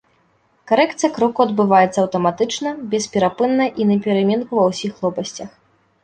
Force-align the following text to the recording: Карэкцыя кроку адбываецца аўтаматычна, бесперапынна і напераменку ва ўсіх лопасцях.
Карэкцыя 0.69 1.09
кроку 1.17 1.43
адбываецца 1.43 1.97
аўтаматычна, 2.05 2.71
бесперапынна 2.93 3.67
і 3.83 3.87
напераменку 3.91 4.51
ва 4.61 4.65
ўсіх 4.71 4.97
лопасцях. 5.05 5.49